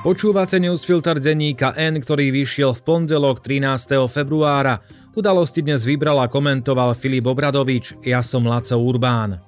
[0.00, 4.00] Počúvate newsfilter denníka N, ktorý vyšiel v pondelok 13.
[4.08, 4.80] februára.
[5.12, 9.44] Udalosti dnes vybral a komentoval Filip Obradovič, ja som Laco Urbán.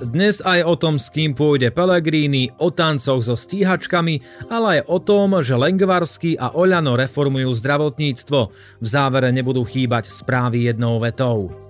[0.00, 4.96] Dnes aj o tom, s kým pôjde Pelegrini, o tancoch so stíhačkami, ale aj o
[4.96, 8.40] tom, že Lengvarsky a Oľano reformujú zdravotníctvo.
[8.80, 11.69] V závere nebudú chýbať správy jednou vetou.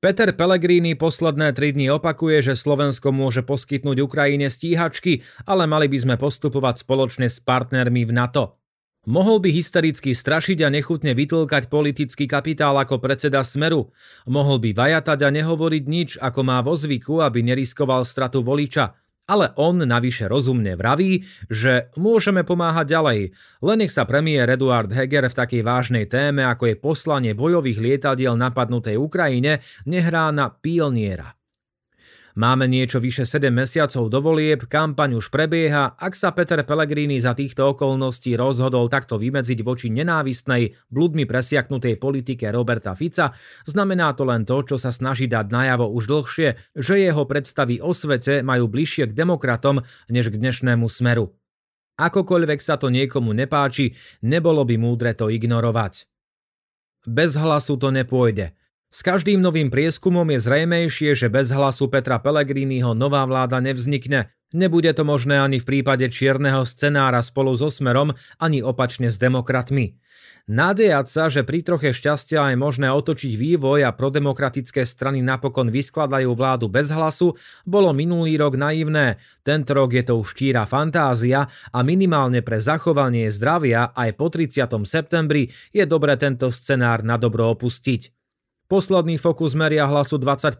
[0.00, 5.98] Peter Pellegrini posledné tri dni opakuje, že Slovensko môže poskytnúť Ukrajine stíhačky, ale mali by
[6.00, 8.56] sme postupovať spoločne s partnermi v NATO.
[9.04, 13.92] Mohol by hystericky strašiť a nechutne vytlkať politický kapitál ako predseda Smeru.
[14.24, 18.96] Mohol by vajatať a nehovoriť nič, ako má vo zvyku, aby neriskoval stratu voliča
[19.30, 23.20] ale on navyše rozumne vraví, že môžeme pomáhať ďalej,
[23.62, 28.34] len nech sa premiér Eduard Heger v takej vážnej téme, ako je poslanie bojových lietadiel
[28.34, 31.39] napadnutej Ukrajine, nehrá na pioniera.
[32.38, 37.34] Máme niečo vyše 7 mesiacov do volieb, kampaň už prebieha, ak sa Peter Pellegrini za
[37.34, 43.34] týchto okolností rozhodol takto vymedziť voči nenávistnej, bludmi presiaknutej politike Roberta Fica,
[43.66, 47.90] znamená to len to, čo sa snaží dať najavo už dlhšie, že jeho predstavy o
[47.90, 51.34] svete majú bližšie k demokratom než k dnešnému smeru.
[51.98, 56.06] Akokoľvek sa to niekomu nepáči, nebolo by múdre to ignorovať.
[57.10, 58.59] Bez hlasu to nepôjde.
[58.90, 64.34] S každým novým prieskumom je zrejmejšie, že bez hlasu Petra Pellegriniho nová vláda nevznikne.
[64.50, 69.94] Nebude to možné ani v prípade čierneho scenára spolu so Smerom, ani opačne s demokratmi.
[70.50, 76.34] Nádejať sa, že pri troche šťastia je možné otočiť vývoj a prodemokratické strany napokon vyskladajú
[76.34, 79.22] vládu bez hlasu, bolo minulý rok naivné.
[79.46, 84.66] Tento rok je to už číra fantázia a minimálne pre zachovanie zdravia aj po 30.
[84.82, 88.19] septembri je dobre tento scenár na dobro opustiť.
[88.70, 90.54] Posledný fokus meria hlasu 20%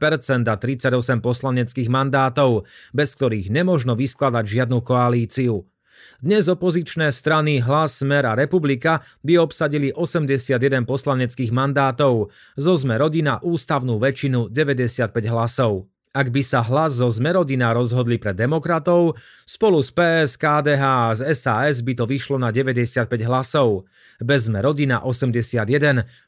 [0.50, 5.62] a 38 poslaneckých mandátov, bez ktorých nemožno vyskladať žiadnu koalíciu.
[6.18, 10.58] Dnes opozičné strany Hlas, Smer a Republika by obsadili 81
[10.90, 15.86] poslaneckých mandátov, zo Sme rodina ústavnú väčšinu 95 hlasov.
[16.10, 19.14] Ak by sa hlas zo Zmerodina rozhodli pre demokratov,
[19.46, 23.86] spolu s PS, KDH a z SAS by to vyšlo na 95 hlasov.
[24.18, 25.62] Bez Zmerodina 81,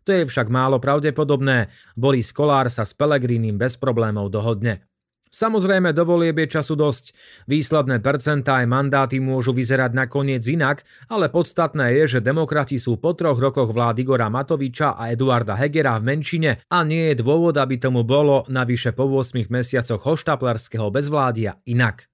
[0.06, 1.66] to je však málo pravdepodobné.
[1.98, 4.87] Boris Kolár sa s Pelegrínim bez problémov dohodne.
[5.32, 7.16] Samozrejme, do volieb je času dosť.
[7.48, 13.16] Výsledné percentá aj mandáty môžu vyzerať nakoniec inak, ale podstatné je, že demokrati sú po
[13.16, 17.81] troch rokoch vlád Igora Matoviča a Eduarda Hegera v menšine a nie je dôvod, aby
[17.81, 22.12] tomu bolo navyše po 8 mesiacoch hoštaplerského bezvládia inak.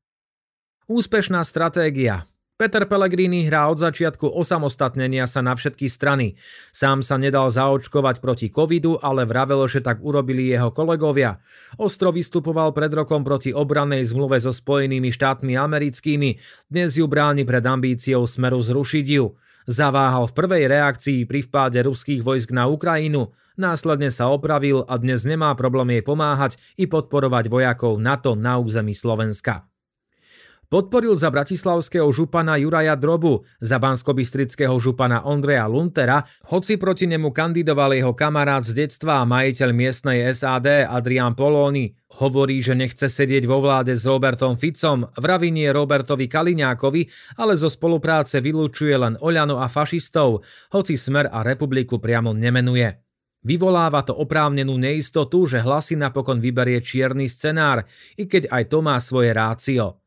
[0.86, 2.22] Úspešná stratégia.
[2.58, 6.34] Peter Pellegrini hrá od začiatku osamostatnenia sa na všetky strany.
[6.74, 11.38] Sám sa nedal zaočkovať proti covidu, ale vravel, že tak urobili jeho kolegovia.
[11.78, 16.34] Ostro vystupoval pred rokom proti obrannej zmluve so Spojenými štátmi americkými.
[16.66, 19.38] Dnes ju bráni pred ambíciou smeru zrušiť ju.
[19.70, 25.22] Zaváhal v prvej reakcii pri vpáde ruských vojsk na Ukrajinu, následne sa opravil a dnes
[25.22, 29.62] nemá problém jej pomáhať i podporovať vojakov NATO na území Slovenska.
[30.68, 37.96] Podporil za bratislavského župana Juraja Drobu, za banskobistrického župana Ondreja Luntera, hoci proti nemu kandidoval
[37.96, 41.96] jeho kamarát z detstva a majiteľ miestnej SAD Adrian Polóny.
[42.20, 47.72] Hovorí, že nechce sedieť vo vláde s Robertom Ficom, vraví nie Robertovi Kaliňákovi, ale zo
[47.72, 50.44] spolupráce vylúčuje len Oľano a fašistov,
[50.76, 52.92] hoci Smer a Republiku priamo nemenuje.
[53.40, 57.88] Vyvoláva to oprávnenú neistotu, že hlasy napokon vyberie čierny scenár,
[58.20, 60.04] i keď aj to má svoje rácio.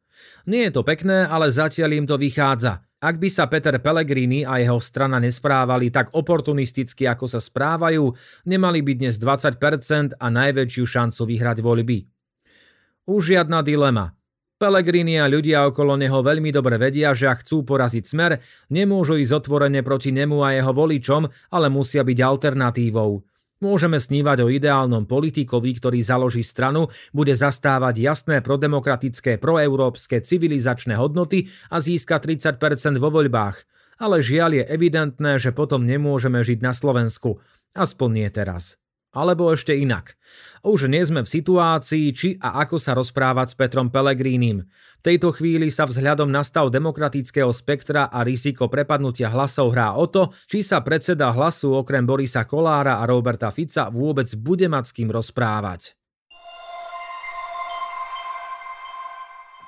[0.49, 2.81] Nie je to pekné, ale zatiaľ im to vychádza.
[3.01, 8.13] Ak by sa Peter Pellegrini a jeho strana nesprávali tak oportunisticky, ako sa správajú,
[8.45, 12.05] nemali by dnes 20% a najväčšiu šancu vyhrať voľby.
[13.09, 14.13] Už žiadna dilema.
[14.61, 18.37] Pellegrini a ľudia okolo neho veľmi dobre vedia, že ak chcú poraziť smer,
[18.69, 23.25] nemôžu ísť otvorene proti nemu a jeho voličom, ale musia byť alternatívou.
[23.61, 31.45] Môžeme snívať o ideálnom politikovi, ktorý založí stranu, bude zastávať jasné prodemokratické, proeurópske, civilizačné hodnoty
[31.69, 32.57] a získa 30%
[32.97, 33.61] vo voľbách.
[34.01, 37.37] Ale žiaľ je evidentné, že potom nemôžeme žiť na Slovensku.
[37.77, 38.80] Aspoň nie teraz.
[39.11, 40.15] Alebo ešte inak.
[40.63, 44.63] Už nie sme v situácii, či a ako sa rozprávať s Petrom Pelegrínim.
[44.99, 50.07] V tejto chvíli sa vzhľadom na stav demokratického spektra a riziko prepadnutia hlasov hrá o
[50.07, 54.95] to, či sa predseda hlasu okrem Borisa Kolára a Roberta Fica vôbec bude mať s
[54.95, 56.00] kým rozprávať.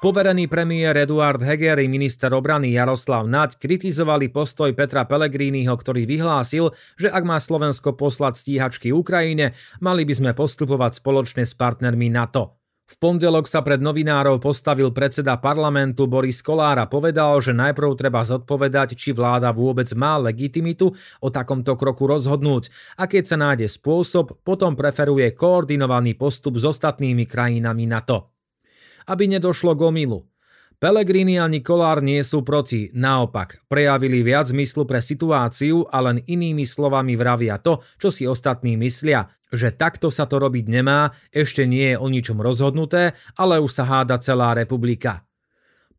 [0.03, 6.75] Poverený premiér Eduard Heger i minister obrany Jaroslav Naď kritizovali postoj Petra Pellegriniho, ktorý vyhlásil,
[6.99, 12.59] že ak má Slovensko poslať stíhačky Ukrajine, mali by sme postupovať spoločne s partnermi NATO.
[12.83, 18.27] V pondelok sa pred novinárov postavil predseda parlamentu Boris Kolár a povedal, že najprv treba
[18.27, 20.91] zodpovedať, či vláda vôbec má legitimitu
[21.23, 22.67] o takomto kroku rozhodnúť
[22.99, 28.32] a keď sa nájde spôsob, potom preferuje koordinovaný postup s ostatnými krajinami NATO
[29.07, 30.27] aby nedošlo k omilu.
[30.83, 36.67] Pelegrini a Nikolár nie sú proti, naopak, prejavili viac zmyslu pre situáciu a len inými
[36.67, 41.95] slovami vravia to, čo si ostatní myslia, že takto sa to robiť nemá, ešte nie
[41.95, 45.23] je o ničom rozhodnuté, ale už sa háda celá republika.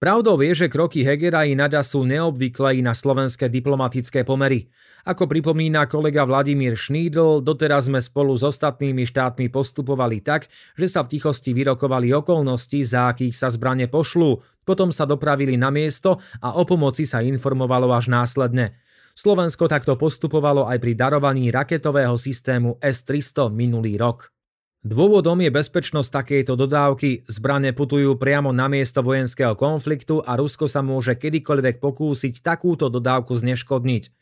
[0.05, 4.69] Pravdou je, že kroky Hegera i Nada sú neobvyklé i na slovenské diplomatické pomery.
[5.09, 11.09] Ako pripomína kolega Vladimír Šnídl, doteraz sme spolu s ostatnými štátmi postupovali tak, že sa
[11.09, 16.53] v tichosti vyrokovali okolnosti, za akých sa zbrane pošlú, potom sa dopravili na miesto a
[16.53, 18.77] o pomoci sa informovalo až následne.
[19.17, 24.34] Slovensko takto postupovalo aj pri darovaní raketového systému S-300 minulý rok.
[24.85, 30.85] Dôvodom je bezpečnosť takejto dodávky, zbrane putujú priamo na miesto vojenského konfliktu a Rusko sa
[30.85, 34.13] môže kedykoľvek pokúsiť takúto dodávku zneškodniť.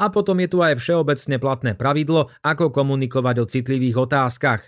[0.00, 4.62] A potom je tu aj všeobecne platné pravidlo, ako komunikovať o citlivých otázkach.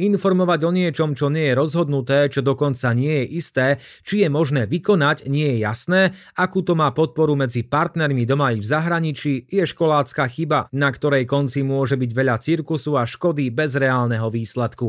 [0.00, 3.66] Informovať o niečom, čo nie je rozhodnuté, čo dokonca nie je isté,
[4.02, 6.00] či je možné vykonať, nie je jasné,
[6.38, 11.28] akú to má podporu medzi partnermi doma i v zahraničí, je školácka chyba, na ktorej
[11.28, 14.87] konci môže byť veľa cirkusu a škody bez reálneho výsledku.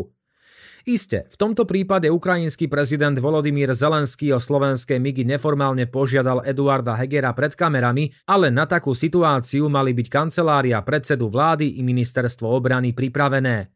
[0.87, 7.35] Isté, v tomto prípade ukrajinský prezident Volodymyr Zelenský o slovenské migy neformálne požiadal Eduarda Hegera
[7.35, 13.75] pred kamerami, ale na takú situáciu mali byť kancelária predsedu vlády i ministerstvo obrany pripravené.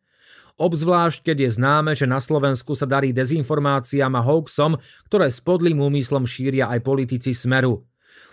[0.54, 4.78] Obzvlášť, keď je známe, že na Slovensku sa darí dezinformáciám a hoaxom,
[5.10, 7.82] ktoré s podlým úmyslom šíria aj politici Smeru.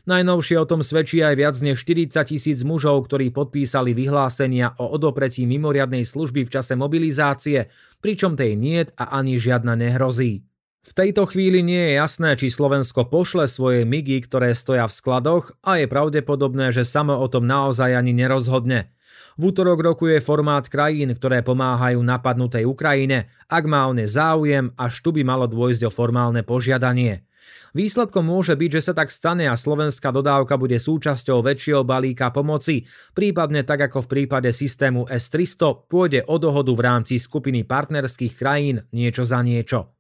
[0.09, 5.45] Najnovšie o tom svedčí aj viac než 40 tisíc mužov, ktorí podpísali vyhlásenia o odopretí
[5.45, 7.69] mimoriadnej služby v čase mobilizácie,
[8.01, 10.43] pričom tej niet a ani žiadna nehrozí.
[10.81, 15.53] V tejto chvíli nie je jasné, či Slovensko pošle svoje migy, ktoré stoja v skladoch
[15.61, 18.89] a je pravdepodobné, že samo o tom naozaj ani nerozhodne.
[19.37, 25.05] V útorok rokuje formát krajín, ktoré pomáhajú napadnutej Ukrajine, ak má o ne záujem, až
[25.05, 27.29] tu by malo dôjsť o formálne požiadanie.
[27.77, 32.89] Výsledkom môže byť, že sa tak stane a slovenská dodávka bude súčasťou väčšieho balíka pomoci,
[33.15, 38.83] prípadne tak ako v prípade systému S-300 pôjde o dohodu v rámci skupiny partnerských krajín
[38.91, 40.00] niečo za niečo.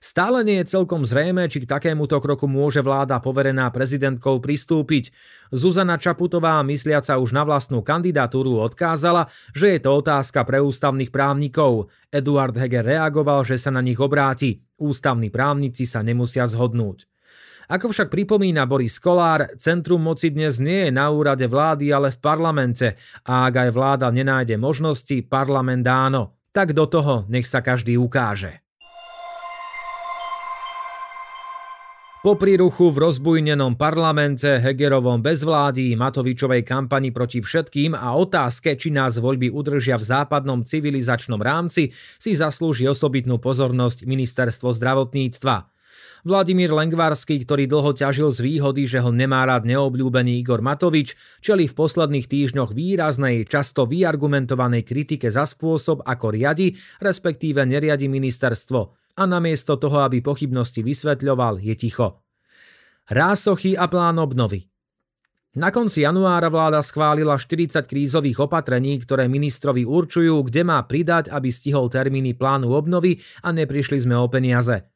[0.00, 5.12] Stále nie je celkom zrejme, či k takémuto kroku môže vláda poverená prezidentkou pristúpiť.
[5.52, 11.92] Zuzana Čaputová, mysliaca už na vlastnú kandidatúru, odkázala, že je to otázka pre ústavných právnikov.
[12.08, 14.64] Eduard Heger reagoval, že sa na nich obráti.
[14.80, 17.04] Ústavní právnici sa nemusia zhodnúť.
[17.68, 22.18] Ako však pripomína Boris Kolár, centrum moci dnes nie je na úrade vlády, ale v
[22.18, 22.96] parlamente
[23.28, 26.40] a ak aj vláda nenájde možnosti, parlament áno.
[26.56, 28.64] Tak do toho nech sa každý ukáže.
[32.20, 39.16] Po príruchu v rozbujnenom parlamente, Hegerovom bezvládí, Matovičovej kampani proti všetkým a otázke, či nás
[39.16, 45.72] voľby udržia v západnom civilizačnom rámci, si zaslúži osobitnú pozornosť ministerstvo zdravotníctva.
[46.28, 51.72] Vladimír Lengvarský, ktorý dlho ťažil z výhody, že ho nemá rád neobľúbený Igor Matovič, čeli
[51.72, 59.22] v posledných týždňoch výraznej, často vyargumentovanej kritike za spôsob, ako riadi, respektíve neriadi ministerstvo a
[59.26, 62.22] namiesto toho, aby pochybnosti vysvetľoval, je ticho.
[63.10, 64.70] Rásochy a plán obnovy
[65.50, 71.50] na konci januára vláda schválila 40 krízových opatrení, ktoré ministrovi určujú, kde má pridať, aby
[71.50, 74.86] stihol termíny plánu obnovy a neprišli sme o peniaze.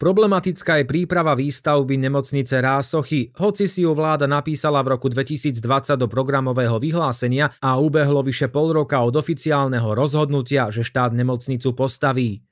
[0.00, 5.60] Problematická je príprava výstavby nemocnice Rásochy, hoci si ju vláda napísala v roku 2020
[6.00, 12.47] do programového vyhlásenia a ubehlo vyše pol roka od oficiálneho rozhodnutia, že štát nemocnicu postaví.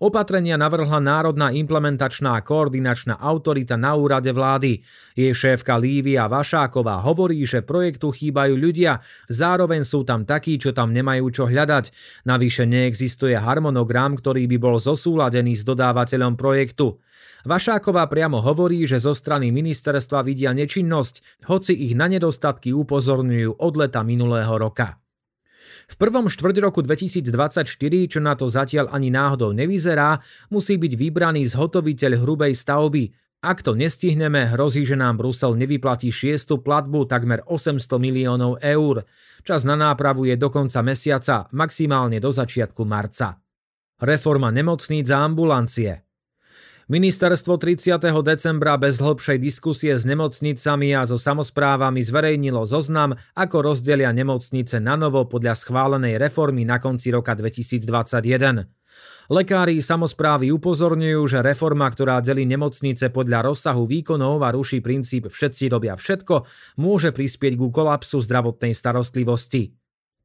[0.00, 4.80] Opatrenia navrhla Národná implementačná koordinačná autorita na úrade vlády.
[5.12, 10.94] Jej šéfka Lívia Vašáková hovorí, že projektu chýbajú ľudia, zároveň sú tam takí, čo tam
[10.94, 11.90] nemajú čo hľadať.
[12.24, 17.02] Navyše neexistuje harmonogram, ktorý by bol zosúladený s dodávateľom projektu.
[17.42, 23.72] Vašáková priamo hovorí, že zo strany ministerstva vidia nečinnosť, hoci ich na nedostatky upozorňujú od
[23.74, 25.01] leta minulého roka.
[25.88, 27.66] V prvom štvrť roku 2024,
[28.06, 30.22] čo na to zatiaľ ani náhodou nevyzerá,
[30.52, 33.10] musí byť vybraný zhotoviteľ hrubej stavby.
[33.42, 39.02] Ak to nestihneme, hrozí, že nám Brusel nevyplatí šiestu platbu takmer 800 miliónov eur.
[39.42, 43.42] Čas na nápravu je do konca mesiaca, maximálne do začiatku marca.
[43.98, 46.06] Reforma nemocníc a ambulancie.
[46.92, 48.04] Ministerstvo 30.
[48.20, 55.00] decembra bez hĺbšej diskusie s nemocnicami a so samozprávami zverejnilo zoznam, ako rozdelia nemocnice na
[55.00, 58.68] novo podľa schválenej reformy na konci roka 2021.
[59.32, 65.72] Lekári samozprávy upozorňujú, že reforma, ktorá delí nemocnice podľa rozsahu výkonov a ruší princíp všetci
[65.72, 66.44] robia všetko,
[66.76, 69.72] môže prispieť ku kolapsu zdravotnej starostlivosti.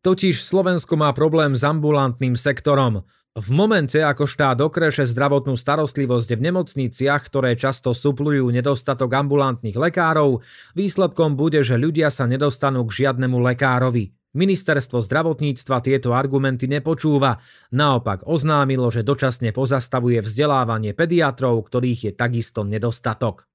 [0.04, 3.08] Totiž Slovensko má problém s ambulantným sektorom.
[3.38, 10.42] V momente, ako štát okreše zdravotnú starostlivosť v nemocniciach, ktoré často suplujú nedostatok ambulantných lekárov,
[10.74, 14.10] výsledkom bude, že ľudia sa nedostanú k žiadnemu lekárovi.
[14.34, 17.38] Ministerstvo zdravotníctva tieto argumenty nepočúva,
[17.70, 23.46] naopak oznámilo, že dočasne pozastavuje vzdelávanie pediatrov, ktorých je takisto nedostatok.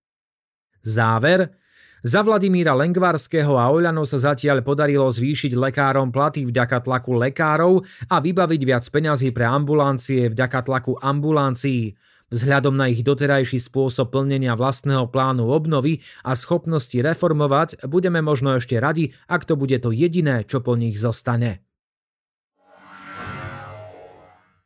[0.87, 1.59] Záver
[2.02, 8.18] za Vladimíra Lengvarského a Oľano sa zatiaľ podarilo zvýšiť lekárom platy vďaka tlaku lekárov a
[8.18, 11.94] vybaviť viac peňazí pre ambulancie vďaka tlaku ambulancií.
[12.32, 18.80] Vzhľadom na ich doterajší spôsob plnenia vlastného plánu obnovy a schopnosti reformovať, budeme možno ešte
[18.80, 21.72] radi, ak to bude to jediné, čo po nich zostane.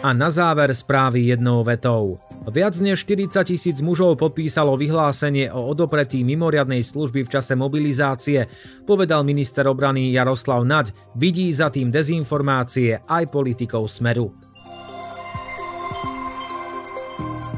[0.00, 2.16] A na záver správy jednou vetou.
[2.48, 8.48] Viac než 40 tisíc mužov podpísalo vyhlásenie o odopretí mimoriadnej služby v čase mobilizácie,
[8.88, 14.32] povedal minister obrany Jaroslav Naď, vidí za tým dezinformácie aj politikov Smeru.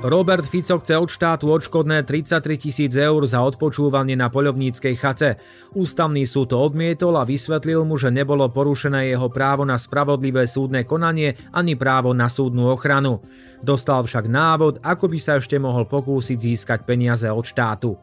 [0.03, 5.39] Robert Fico chce od štátu odškodné 33 tisíc eur za odpočúvanie na poľovníckej chate.
[5.79, 10.83] Ústavný súd to odmietol a vysvetlil mu, že nebolo porušené jeho právo na spravodlivé súdne
[10.83, 13.23] konanie ani právo na súdnu ochranu.
[13.63, 17.95] Dostal však návod, ako by sa ešte mohol pokúsiť získať peniaze od štátu.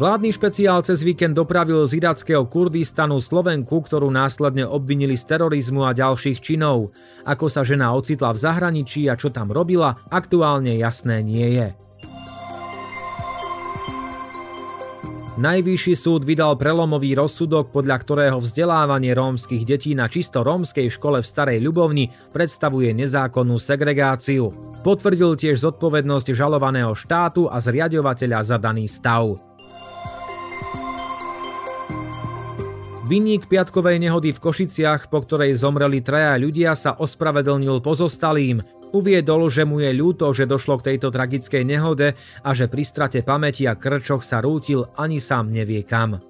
[0.00, 5.92] Vládny špeciál cez víkend dopravil z irackého Kurdistanu Slovenku, ktorú následne obvinili z terorizmu a
[5.92, 6.96] ďalších činov.
[7.28, 11.68] Ako sa žena ocitla v zahraničí a čo tam robila, aktuálne jasné nie je.
[15.36, 21.28] Najvyšší súd vydal prelomový rozsudok, podľa ktorého vzdelávanie rómskych detí na čisto rómskej škole v
[21.28, 24.48] Starej Ľubovni predstavuje nezákonnú segregáciu.
[24.80, 29.49] Potvrdil tiež zodpovednosť žalovaného štátu a zriadovateľa za daný stav.
[33.10, 38.62] Vinník piatkovej nehody v Košiciach, po ktorej zomreli traja ľudia, sa ospravedlnil pozostalým.
[38.94, 42.14] Uviedol, že mu je ľúto, že došlo k tejto tragickej nehode
[42.46, 46.22] a že pri strate pamäti a krčoch sa rútil ani sám nevie kam.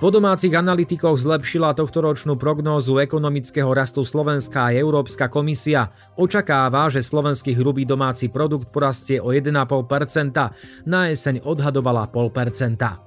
[0.00, 5.92] Po domácich analytikoch zlepšila tohtoročnú prognózu ekonomického rastu Slovenska a Európska komisia.
[6.16, 13.03] Očakáva, že slovenský hrubý domáci produkt porastie o 1,5%, na jeseň odhadovala 0,5%.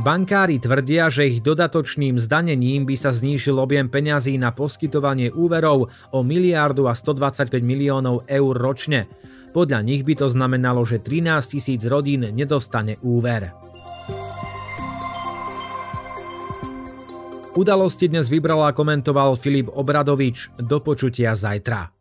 [0.00, 6.24] Bankári tvrdia, že ich dodatočným zdanením by sa znížil objem peňazí na poskytovanie úverov o
[6.24, 9.12] miliardu a 125 miliónov eur ročne.
[9.52, 13.52] Podľa nich by to znamenalo, že 13 tisíc rodín nedostane úver.
[17.52, 20.48] Udalosti dnes vybral a komentoval Filip Obradovič.
[20.56, 21.99] Do počutia zajtra.